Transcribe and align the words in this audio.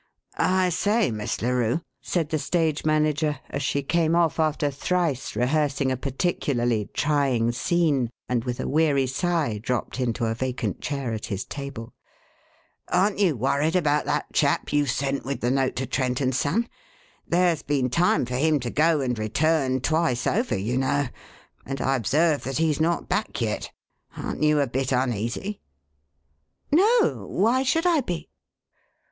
"I 0.39 0.69
say, 0.69 1.11
Miss 1.11 1.43
Larue," 1.43 1.81
said 2.01 2.29
the 2.29 2.39
stage 2.39 2.83
manager 2.83 3.39
as 3.51 3.61
she 3.61 3.83
came 3.83 4.15
off 4.15 4.39
after 4.39 4.71
thrice 4.71 5.35
rehearsing 5.35 5.91
a 5.91 5.95
particularly 5.95 6.89
trying 6.91 7.51
scene, 7.51 8.09
and, 8.27 8.43
with 8.43 8.59
a 8.59 8.67
weary 8.67 9.05
sigh, 9.05 9.59
dropped 9.59 9.99
into 9.99 10.25
a 10.25 10.33
vacant 10.33 10.81
chair 10.81 11.13
at 11.13 11.27
his 11.27 11.45
table, 11.45 11.93
"aren't 12.87 13.19
you 13.19 13.37
worried 13.37 13.75
about 13.75 14.05
that 14.05 14.33
chap 14.33 14.73
you 14.73 14.87
sent 14.87 15.23
with 15.23 15.39
the 15.39 15.51
note 15.51 15.75
to 15.75 15.85
Trent 15.85 16.19
& 16.33 16.33
Son? 16.33 16.67
There's 17.27 17.61
been 17.61 17.91
time 17.91 18.25
for 18.25 18.37
him 18.37 18.59
to 18.61 18.71
go 18.71 19.01
and 19.01 19.19
return 19.19 19.81
twice 19.81 20.25
over, 20.25 20.57
you 20.57 20.77
know; 20.79 21.09
and 21.63 21.79
I 21.79 21.95
observe 21.95 22.43
that 22.45 22.57
he's 22.57 22.81
not 22.81 23.07
back 23.07 23.39
yet. 23.39 23.71
Aren't 24.17 24.41
you 24.41 24.61
a 24.61 24.65
bit 24.65 24.91
uneasy?" 24.91 25.61
"No. 26.71 27.27
Why 27.29 27.61
should 27.61 27.85
I 27.85 28.01
be?" 28.01 28.31